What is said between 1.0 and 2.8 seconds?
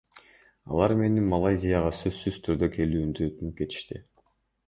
мени Малайзияга сөзсүз түрдө